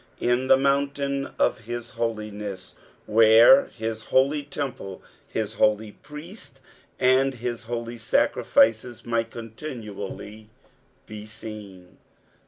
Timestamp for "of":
1.37-1.65